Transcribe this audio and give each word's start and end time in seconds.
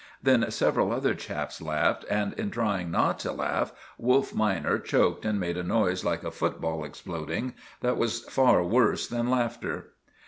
Then 0.23 0.49
several 0.49 0.91
other 0.91 1.13
chaps 1.13 1.61
laughed, 1.61 2.05
and 2.09 2.33
in 2.33 2.49
trying 2.49 2.89
not 2.89 3.19
to 3.19 3.31
laugh, 3.31 3.71
Wolf 3.99 4.33
minor 4.33 4.79
choked 4.79 5.25
and 5.25 5.39
made 5.39 5.57
a 5.57 5.63
noise, 5.63 6.03
like 6.03 6.23
a 6.23 6.31
football 6.31 6.83
exploding, 6.83 7.53
that 7.81 7.97
was 7.97 8.21
far 8.21 8.63
worse 8.63 9.05
than 9.07 9.29
laughter. 9.29 9.93